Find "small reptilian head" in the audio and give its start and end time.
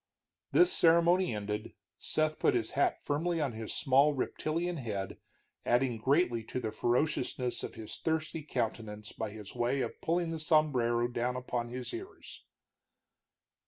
3.71-5.19